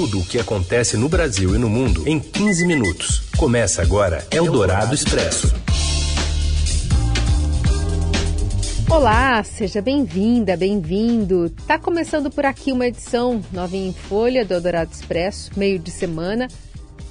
[0.00, 3.20] Tudo o que acontece no Brasil e no mundo em 15 minutos.
[3.36, 5.52] Começa agora Eldorado Expresso.
[8.88, 11.50] Olá, seja bem-vinda, bem-vindo.
[11.66, 16.48] Tá começando por aqui uma edição novinha em folha do Eldorado Expresso, meio de semana.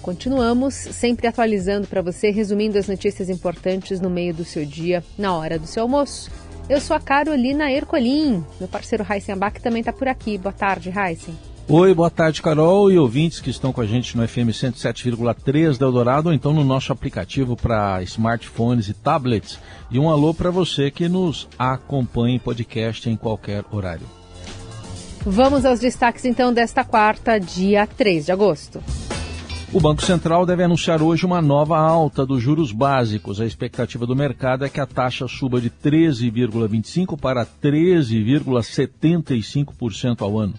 [0.01, 5.35] Continuamos sempre atualizando para você, resumindo as notícias importantes no meio do seu dia, na
[5.35, 6.31] hora do seu almoço.
[6.67, 8.43] Eu sou a Carolina Ercolim.
[8.59, 10.39] Meu parceiro Heisen Abac também está por aqui.
[10.39, 11.48] Boa tarde, Heisen.
[11.71, 15.85] Oi, boa tarde, Carol e ouvintes que estão com a gente no FM 107,3 da
[15.85, 19.59] Eldorado ou então no nosso aplicativo para smartphones e tablets.
[19.91, 24.07] E um alô para você que nos acompanha em podcast em qualquer horário.
[25.23, 28.81] Vamos aos destaques então desta quarta, dia 3 de agosto.
[29.71, 33.39] O Banco Central deve anunciar hoje uma nova alta dos juros básicos.
[33.39, 40.55] A expectativa do mercado é que a taxa suba de 13,25% para 13,75% ao ano.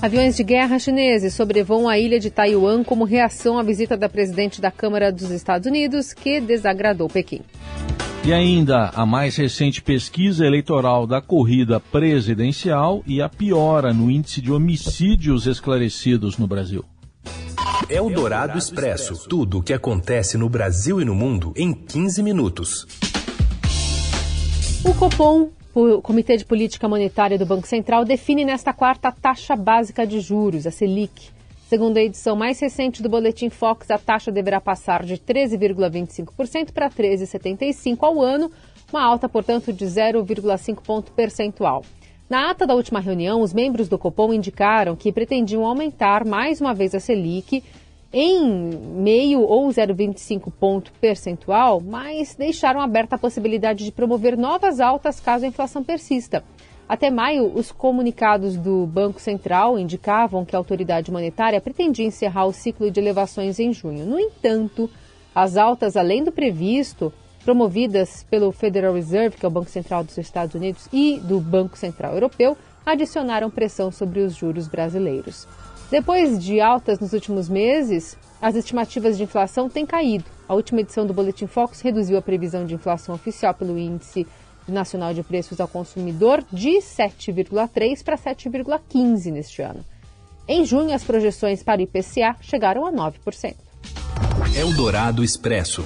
[0.00, 4.60] Aviões de guerra chineses sobrevoam a ilha de Taiwan como reação à visita da presidente
[4.60, 7.40] da Câmara dos Estados Unidos, que desagradou Pequim.
[8.24, 14.40] E ainda a mais recente pesquisa eleitoral da corrida presidencial e a piora no índice
[14.40, 16.84] de homicídios esclarecidos no Brasil.
[17.88, 19.28] É o Dourado Expresso.
[19.28, 22.86] Tudo o que acontece no Brasil e no mundo em 15 minutos.
[24.84, 29.54] O Copom, o Comitê de Política Monetária do Banco Central, define nesta quarta a taxa
[29.54, 31.30] básica de juros, a Selic.
[31.68, 36.90] Segundo a edição mais recente do Boletim Fox, a taxa deverá passar de 13,25% para
[36.90, 38.50] 13,75% ao ano,
[38.92, 41.84] uma alta, portanto, de 0,5 ponto percentual.
[42.28, 46.74] Na ata da última reunião, os membros do Copom indicaram que pretendiam aumentar mais uma
[46.74, 47.62] vez a Selic
[48.12, 55.20] em meio ou 0,25 ponto percentual, mas deixaram aberta a possibilidade de promover novas altas
[55.20, 56.42] caso a inflação persista.
[56.88, 62.52] Até maio, os comunicados do Banco Central indicavam que a autoridade monetária pretendia encerrar o
[62.52, 64.06] ciclo de elevações em junho.
[64.06, 64.88] No entanto,
[65.34, 67.12] as altas, além do previsto,
[67.44, 71.76] promovidas pelo Federal Reserve, que é o Banco Central dos Estados Unidos, e do Banco
[71.76, 72.56] Central Europeu,
[72.86, 75.46] adicionaram pressão sobre os juros brasileiros.
[75.90, 80.24] Depois de altas nos últimos meses, as estimativas de inflação têm caído.
[80.46, 84.26] A última edição do Boletim Focus reduziu a previsão de inflação oficial pelo Índice
[84.66, 89.82] Nacional de Preços ao Consumidor de 7,3 para 7,15 neste ano.
[90.46, 93.54] Em junho, as projeções para o IPCA chegaram a 9%.
[94.54, 95.84] Eldorado Expresso.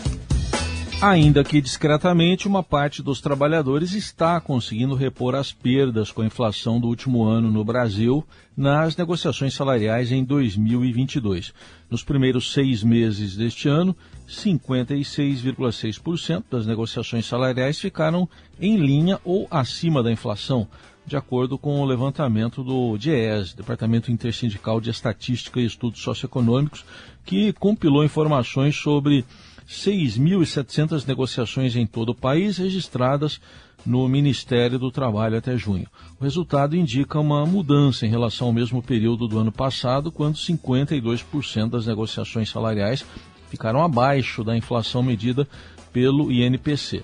[1.02, 6.78] Ainda que discretamente, uma parte dos trabalhadores está conseguindo repor as perdas com a inflação
[6.78, 8.24] do último ano no Brasil
[8.56, 11.52] nas negociações salariais em 2022.
[11.90, 13.96] Nos primeiros seis meses deste ano,
[14.28, 18.28] 56,6% das negociações salariais ficaram
[18.60, 20.68] em linha ou acima da inflação,
[21.04, 26.84] de acordo com o levantamento do DIES, Departamento Intersindical de Estatística e Estudos Socioeconômicos,
[27.24, 29.24] que compilou informações sobre
[29.72, 33.40] 6.700 negociações em todo o país registradas
[33.86, 35.86] no Ministério do Trabalho até junho.
[36.20, 41.70] O resultado indica uma mudança em relação ao mesmo período do ano passado, quando 52%
[41.70, 43.04] das negociações salariais
[43.48, 45.48] ficaram abaixo da inflação medida
[45.92, 47.02] pelo INPC.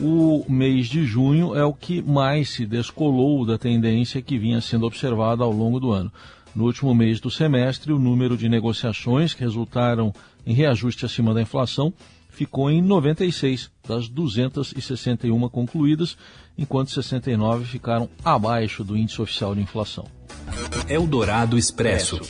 [0.00, 4.86] O mês de junho é o que mais se descolou da tendência que vinha sendo
[4.86, 6.10] observada ao longo do ano.
[6.54, 10.12] No último mês do semestre, o número de negociações que resultaram
[10.46, 11.92] em reajuste acima da inflação
[12.30, 16.16] ficou em 96 das 261 concluídas,
[16.56, 20.06] enquanto 69 ficaram abaixo do índice oficial de inflação.
[20.88, 22.20] Eldorado Expresso.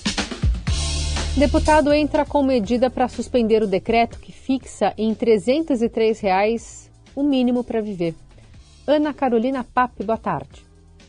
[1.36, 7.62] Deputado entra com medida para suspender o decreto que fixa em 303 reais o mínimo
[7.62, 8.14] para viver.
[8.86, 10.67] Ana Carolina Pape, boa tarde.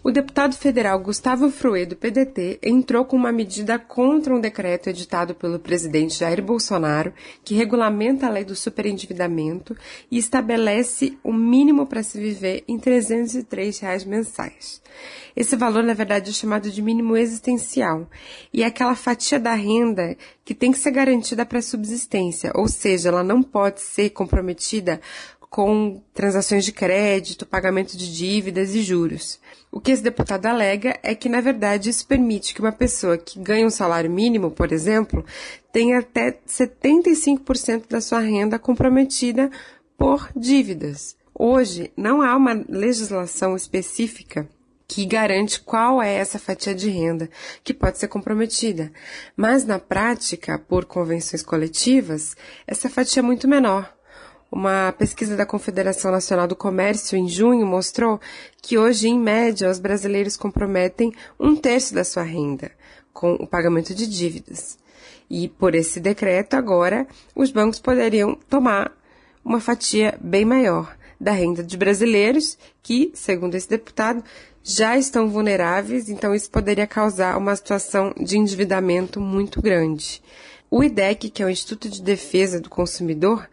[0.09, 5.35] O deputado federal Gustavo Fruê, do PDT, entrou com uma medida contra um decreto editado
[5.35, 7.13] pelo presidente Jair Bolsonaro
[7.45, 9.77] que regulamenta a lei do superendividamento
[10.09, 14.81] e estabelece o mínimo para se viver em 303 reais mensais.
[15.35, 18.09] Esse valor, na verdade, é chamado de mínimo existencial
[18.51, 22.67] e é aquela fatia da renda que tem que ser garantida para a subsistência, ou
[22.67, 24.99] seja, ela não pode ser comprometida
[25.49, 29.39] com transações de crédito, pagamento de dívidas e juros.
[29.71, 33.39] O que esse deputado alega é que, na verdade, isso permite que uma pessoa que
[33.39, 35.25] ganha um salário mínimo, por exemplo,
[35.71, 39.49] tenha até 75% da sua renda comprometida
[39.97, 41.17] por dívidas.
[41.33, 44.47] Hoje, não há uma legislação específica
[44.87, 47.29] que garante qual é essa fatia de renda
[47.63, 48.91] que pode ser comprometida.
[49.37, 52.35] Mas, na prática, por convenções coletivas,
[52.65, 53.98] essa fatia é muito menor.
[54.51, 58.19] Uma pesquisa da Confederação Nacional do Comércio em junho mostrou
[58.61, 62.71] que hoje, em média, os brasileiros comprometem um terço da sua renda
[63.13, 64.77] com o pagamento de dívidas.
[65.29, 67.05] E por esse decreto, agora,
[67.35, 68.91] os bancos poderiam tomar
[69.45, 74.23] uma fatia bem maior da renda de brasileiros que, segundo esse deputado,
[74.63, 80.21] já estão vulneráveis, então isso poderia causar uma situação de endividamento muito grande.
[80.71, 83.49] O IDEC, que é o Instituto de Defesa do Consumidor,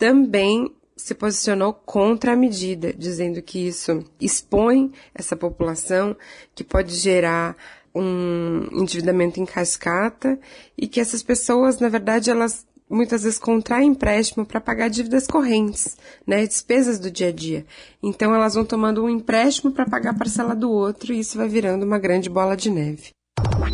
[0.00, 6.16] também se posicionou contra a medida, dizendo que isso expõe essa população,
[6.54, 7.54] que pode gerar
[7.94, 10.38] um endividamento em cascata
[10.76, 15.96] e que essas pessoas, na verdade, elas muitas vezes contraem empréstimo para pagar dívidas correntes,
[16.26, 17.64] né, despesas do dia a dia.
[18.02, 21.48] Então elas vão tomando um empréstimo para pagar a parcela do outro e isso vai
[21.48, 23.10] virando uma grande bola de neve.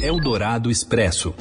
[0.02, 1.34] Eldorado Expresso.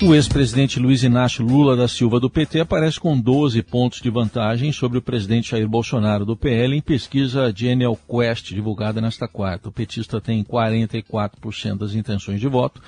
[0.00, 4.70] O ex-presidente Luiz Inácio Lula da Silva do PT aparece com 12 pontos de vantagem
[4.70, 9.68] sobre o presidente Jair Bolsonaro do PL em pesquisa Genial Quest divulgada nesta quarta.
[9.68, 12.80] O petista tem 44% das intenções de voto,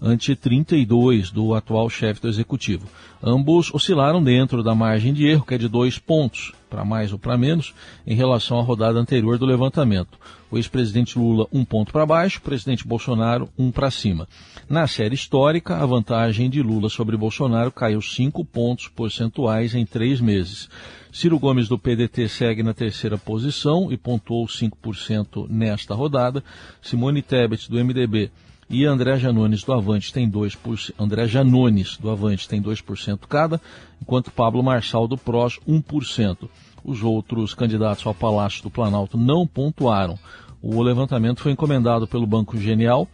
[0.00, 2.86] ante 32 do atual chefe do executivo.
[3.22, 7.18] Ambos oscilaram dentro da margem de erro, que é de dois pontos, para mais ou
[7.18, 7.74] para menos,
[8.06, 10.18] em relação à rodada anterior do levantamento.
[10.50, 14.26] O ex-presidente Lula um ponto para baixo, o presidente Bolsonaro um para cima.
[14.68, 20.20] Na série histórica, a vantagem de Lula sobre Bolsonaro caiu cinco pontos percentuais em três
[20.20, 20.68] meses.
[21.12, 26.42] Ciro Gomes do PDT segue na terceira posição e pontuou 5% nesta rodada.
[26.80, 28.30] Simone Tebet do MDB
[28.70, 33.60] e André Janones do Avante tem 2%, André Janones do Avante tem 2% cada,
[34.00, 36.48] enquanto Pablo Marçal do PROS 1%.
[36.84, 40.16] Os outros candidatos ao Palácio do Planalto não pontuaram.
[40.62, 43.08] O levantamento foi encomendado pelo Banco Genial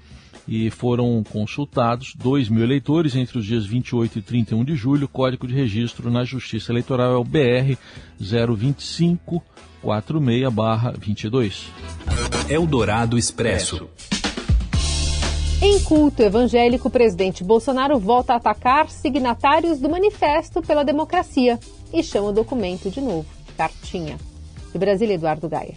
[0.46, 5.08] e foram consultados 2 mil eleitores entre os dias 28 e 31 de julho.
[5.08, 7.76] Código de registro na Justiça Eleitoral é o BR
[8.20, 9.42] 025
[9.82, 11.68] 46-22.
[12.48, 13.88] Eldorado Expresso.
[15.68, 21.58] Em culto evangélico, o presidente Bolsonaro volta a atacar signatários do Manifesto pela Democracia
[21.92, 23.26] e chama o documento de novo,
[23.56, 24.16] cartinha.
[24.70, 25.74] De Brasília, Eduardo Gayer.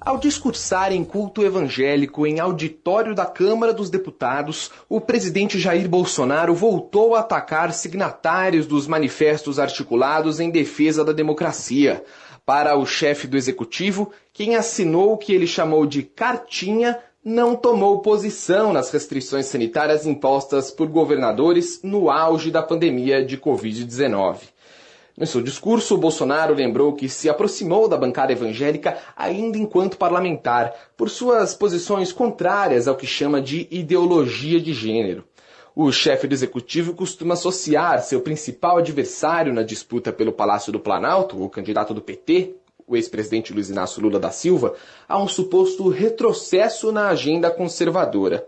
[0.00, 6.54] Ao discursar em culto evangélico em auditório da Câmara dos Deputados, o presidente Jair Bolsonaro
[6.54, 12.02] voltou a atacar signatários dos manifestos articulados em defesa da democracia.
[12.46, 16.98] Para o chefe do executivo, quem assinou o que ele chamou de cartinha
[17.28, 24.38] não tomou posição nas restrições sanitárias impostas por governadores no auge da pandemia de Covid-19.
[25.14, 31.10] No seu discurso, Bolsonaro lembrou que se aproximou da bancada evangélica ainda enquanto parlamentar, por
[31.10, 35.22] suas posições contrárias ao que chama de ideologia de gênero.
[35.76, 41.42] O chefe do executivo costuma associar seu principal adversário na disputa pelo Palácio do Planalto,
[41.42, 42.54] o candidato do PT,
[42.88, 44.74] o ex-presidente Luiz Inácio Lula da Silva,
[45.06, 48.46] a um suposto retrocesso na agenda conservadora.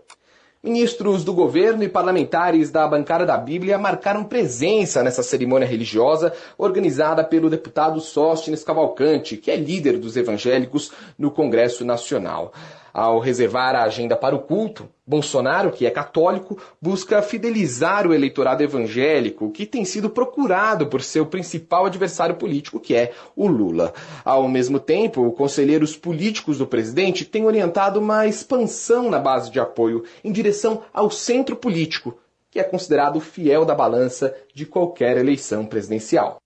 [0.63, 7.23] Ministros do governo e parlamentares da bancada da Bíblia marcaram presença nessa cerimônia religiosa organizada
[7.23, 12.53] pelo deputado Sóstenes Cavalcante, que é líder dos evangélicos no Congresso Nacional.
[12.93, 18.63] Ao reservar a agenda para o culto, Bolsonaro, que é católico, busca fidelizar o eleitorado
[18.63, 23.93] evangélico, que tem sido procurado por seu principal adversário político, que é o Lula.
[24.23, 30.03] Ao mesmo tempo, conselheiros políticos do presidente têm orientado uma expansão na base de apoio
[30.23, 32.17] em direção ao centro político,
[32.49, 36.37] que é considerado fiel da balança de qualquer eleição presidencial.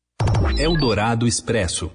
[0.58, 1.92] Eldorado Expresso.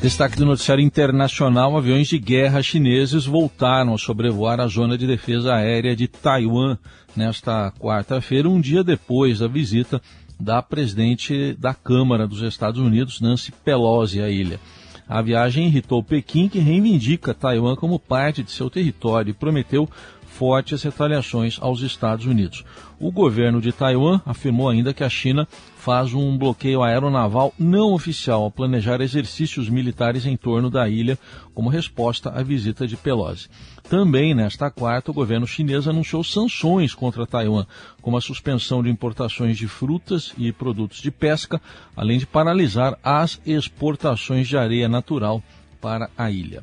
[0.00, 5.54] Destaque do noticiário internacional: aviões de guerra chineses voltaram a sobrevoar a zona de defesa
[5.54, 6.78] aérea de Taiwan
[7.14, 10.00] nesta quarta-feira, um dia depois da visita
[10.38, 14.58] da presidente da Câmara dos Estados Unidos, Nancy Pelosi, à ilha.
[15.06, 19.86] A viagem irritou Pequim, que reivindica Taiwan como parte de seu território e prometeu
[20.24, 22.64] fortes retaliações aos Estados Unidos.
[22.98, 25.46] O governo de Taiwan afirmou ainda que a China
[25.80, 31.18] faz um bloqueio aeronaval não oficial ao planejar exercícios militares em torno da ilha
[31.54, 33.48] como resposta à visita de Pelosi.
[33.88, 37.66] Também nesta quarta, o governo chinês anunciou sanções contra Taiwan,
[38.02, 41.60] como a suspensão de importações de frutas e produtos de pesca,
[41.96, 45.42] além de paralisar as exportações de areia natural
[45.80, 46.62] para a ilha.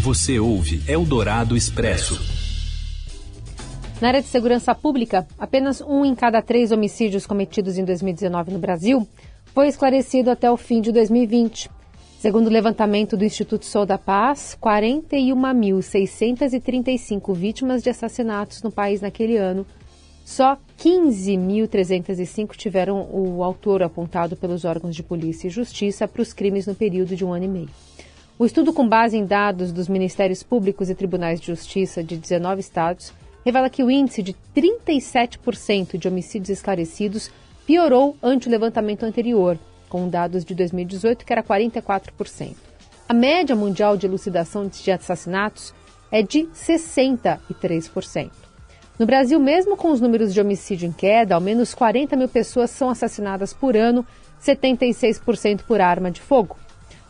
[0.00, 2.37] Você ouve Eldorado Expresso.
[4.00, 8.60] Na área de segurança pública, apenas um em cada três homicídios cometidos em 2019 no
[8.60, 9.04] Brasil
[9.46, 11.68] foi esclarecido até o fim de 2020.
[12.20, 19.36] Segundo o levantamento do Instituto Sol da Paz, 41.635 vítimas de assassinatos no país naquele
[19.36, 19.66] ano.
[20.24, 26.68] Só 15.305 tiveram o autor apontado pelos órgãos de polícia e justiça para os crimes
[26.68, 27.70] no período de um ano e meio.
[28.38, 32.60] O estudo, com base em dados dos Ministérios Públicos e Tribunais de Justiça de 19
[32.60, 33.12] estados,
[33.48, 37.30] revela que o índice de 37% de homicídios esclarecidos
[37.66, 42.54] piorou ante o levantamento anterior, com dados de 2018, que era 44%.
[43.08, 45.72] A média mundial de elucidação de assassinatos
[46.12, 48.30] é de 63%.
[48.98, 52.70] No Brasil, mesmo com os números de homicídio em queda, ao menos 40 mil pessoas
[52.70, 54.06] são assassinadas por ano,
[54.42, 56.58] 76% por arma de fogo.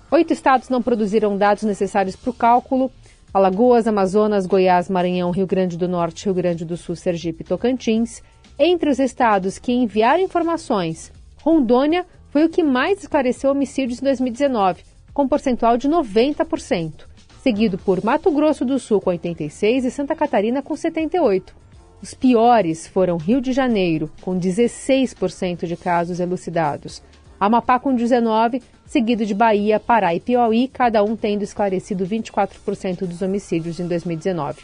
[0.08, 2.92] Oito estados não produziram dados necessários para o cálculo:
[3.32, 8.22] Alagoas, Amazonas, Goiás, Maranhão, Rio Grande do Norte, Rio Grande do Sul, Sergipe e Tocantins.
[8.58, 14.82] Entre os estados que enviaram informações, Rondônia foi o que mais esclareceu homicídios em 2019,
[15.12, 17.06] com percentual de 90%,
[17.42, 21.54] seguido por Mato Grosso do Sul com 86 e Santa Catarina com 78.
[22.00, 27.02] Os piores foram Rio de Janeiro, com 16% de casos elucidados,
[27.40, 33.22] Amapá com 19, seguido de Bahia, Pará e Piauí, cada um tendo esclarecido 24% dos
[33.22, 34.62] homicídios em 2019.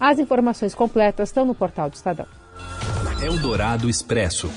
[0.00, 2.26] As informações completas estão no portal do Estadão.
[3.22, 4.50] Eldorado Expresso.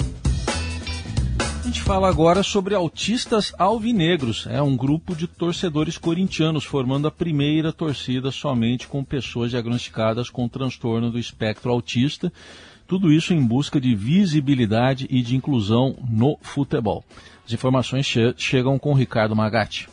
[1.39, 4.47] A gente fala agora sobre autistas alvinegros.
[4.49, 10.47] É um grupo de torcedores corintianos formando a primeira torcida somente com pessoas diagnosticadas com
[10.47, 12.31] transtorno do espectro autista.
[12.87, 17.03] Tudo isso em busca de visibilidade e de inclusão no futebol.
[17.47, 19.87] As informações che chegam com o Ricardo Magatti.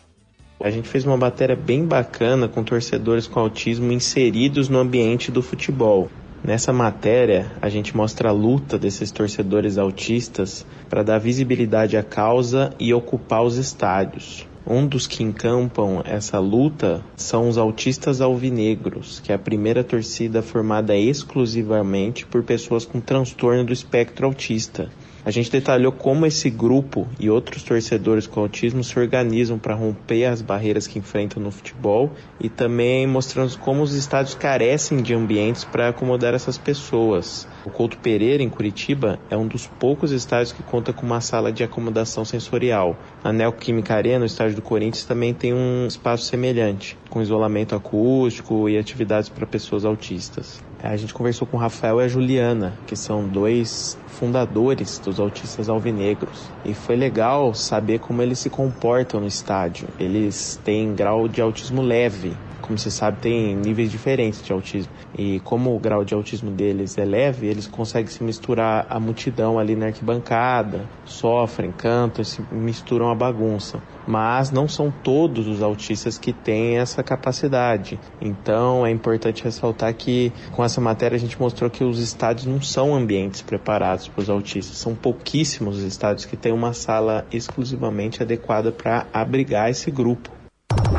[0.60, 5.40] A gente fez uma matéria bem bacana com torcedores com autismo inseridos no ambiente do
[5.40, 6.10] futebol.
[6.42, 12.74] Nessa matéria, a gente mostra a luta desses torcedores autistas para dar visibilidade à causa
[12.76, 14.44] e ocupar os estádios.
[14.66, 20.42] Um dos que encampam essa luta são os autistas alvinegros, que é a primeira torcida
[20.42, 24.90] formada exclusivamente por pessoas com transtorno do espectro autista.
[25.26, 30.26] A gente detalhou como esse grupo e outros torcedores com autismo se organizam para romper
[30.26, 35.64] as barreiras que enfrentam no futebol e também mostrando como os estádios carecem de ambientes
[35.64, 37.48] para acomodar essas pessoas.
[37.64, 41.50] O Couto Pereira, em Curitiba, é um dos poucos estádios que conta com uma sala
[41.50, 42.94] de acomodação sensorial.
[43.22, 48.68] A Neoquímica Arena, no estádio do Corinthians, também tem um espaço semelhante, com isolamento acústico
[48.68, 50.62] e atividades para pessoas autistas.
[50.86, 55.70] A gente conversou com o Rafael e a Juliana, que são dois fundadores dos autistas
[55.70, 56.50] alvinegros.
[56.62, 59.88] E foi legal saber como eles se comportam no estádio.
[59.98, 64.90] Eles têm grau de autismo leve, como você sabe, tem níveis diferentes de autismo.
[65.16, 69.58] E como o grau de autismo deles é leve, eles conseguem se misturar à multidão
[69.58, 73.82] ali na arquibancada, sofrem, cantam, se misturam à bagunça.
[74.06, 78.00] Mas não são todos os autistas que têm essa capacidade.
[78.18, 82.62] Então é importante ressaltar que com essa matéria a gente mostrou que os estádios não
[82.62, 84.78] são ambientes preparados para os autistas.
[84.78, 90.30] São pouquíssimos os estádios que têm uma sala exclusivamente adequada para abrigar esse grupo.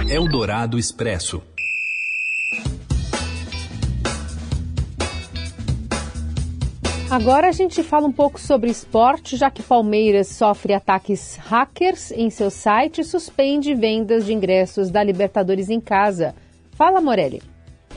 [0.07, 1.41] Eldorado Expresso.
[7.15, 12.29] Agora a gente fala um pouco sobre esporte, já que Palmeiras sofre ataques hackers em
[12.29, 16.35] seu site e suspende vendas de ingressos da Libertadores em casa.
[16.71, 17.41] Fala, Morelli.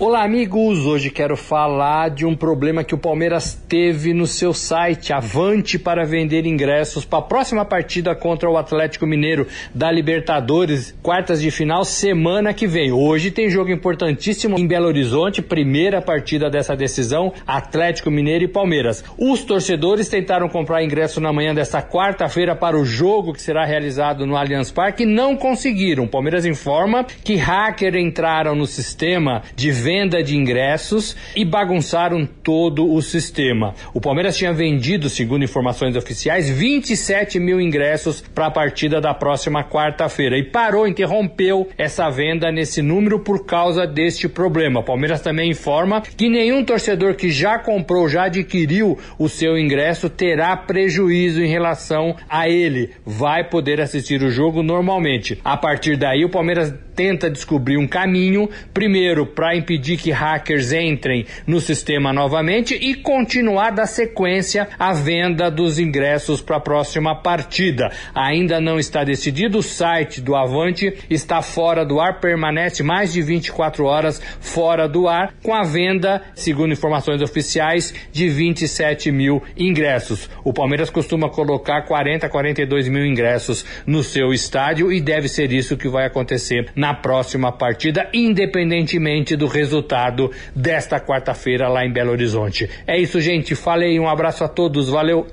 [0.01, 0.87] Olá, amigos!
[0.87, 6.07] Hoje quero falar de um problema que o Palmeiras teve no seu site, Avante para
[6.07, 11.85] vender ingressos para a próxima partida contra o Atlético Mineiro da Libertadores, quartas de final,
[11.85, 12.93] semana que vem.
[12.93, 19.03] Hoje tem jogo importantíssimo em Belo Horizonte, primeira partida dessa decisão, Atlético Mineiro e Palmeiras.
[19.19, 24.25] Os torcedores tentaram comprar ingresso na manhã desta quarta-feira para o jogo que será realizado
[24.25, 26.05] no Allianz Parque e não conseguiram.
[26.05, 32.93] O Palmeiras informa que hackers entraram no sistema de venda de ingressos e bagunçaram todo
[32.93, 33.75] o sistema.
[33.95, 39.65] O Palmeiras tinha vendido, segundo informações oficiais, 27 mil ingressos para a partida da próxima
[39.65, 44.81] quarta-feira e parou, interrompeu essa venda nesse número por causa deste problema.
[44.81, 50.11] O Palmeiras também informa que nenhum torcedor que já comprou, já adquiriu o seu ingresso
[50.11, 52.91] terá prejuízo em relação a ele.
[53.07, 55.41] Vai poder assistir o jogo normalmente.
[55.43, 61.25] A partir daí, o Palmeiras tenta descobrir um caminho, primeiro para impedir que hackers entrem
[61.47, 67.93] no sistema novamente e continuar da sequência a venda dos ingressos para a próxima partida.
[68.13, 73.23] Ainda não está decidido, o site do Avante está fora do ar, permanece mais de
[73.23, 80.29] 24 horas fora do ar, com a venda, segundo informações oficiais, de 27 mil ingressos.
[80.43, 85.77] O Palmeiras costuma colocar 40, 42 mil ingressos no seu estádio e deve ser isso
[85.77, 92.11] que vai acontecer na na próxima partida, independentemente do resultado desta quarta-feira lá em Belo
[92.13, 92.69] Horizonte.
[92.87, 93.55] É isso, gente.
[93.55, 95.27] Falei, um abraço a todos, valeu.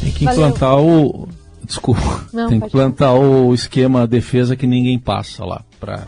[0.00, 1.06] Tem que implantar valeu.
[1.06, 1.28] o.
[1.62, 2.26] Desculpa.
[2.32, 5.62] Não, tem que implantar o esquema defesa que ninguém passa lá.
[5.78, 6.02] Pra...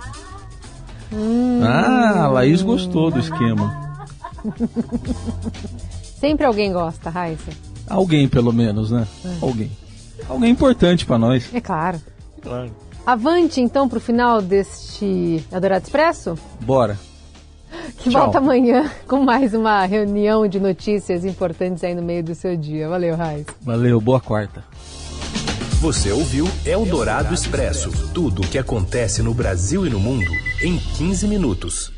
[1.13, 1.61] Hum.
[1.63, 4.05] Ah, a Laís gostou do esquema.
[6.19, 7.53] Sempre alguém gosta, Raíssa.
[7.89, 9.07] Alguém, pelo menos, né?
[9.25, 9.29] É.
[9.41, 9.71] Alguém.
[10.29, 11.55] Alguém importante para nós.
[11.55, 12.01] É claro.
[12.43, 12.86] Claro.
[13.07, 16.37] Avante, então, para o final deste Adorado Expresso?
[16.61, 16.99] Bora.
[17.99, 18.23] Que Tchau.
[18.23, 22.89] volta amanhã com mais uma reunião de notícias importantes aí no meio do seu dia.
[22.89, 23.47] Valeu, Raiz.
[23.63, 24.65] Valeu, boa quarta.
[25.81, 31.29] Você ouviu Eldorado Expresso tudo o que acontece no Brasil e no mundo em 15
[31.29, 31.96] minutos.